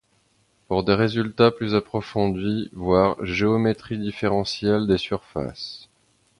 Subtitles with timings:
[0.67, 5.89] Pour des résultats plus approfondis, voir Géométrie différentielle des surfaces.